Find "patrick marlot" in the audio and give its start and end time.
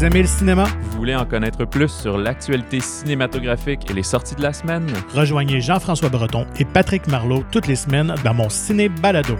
6.64-7.44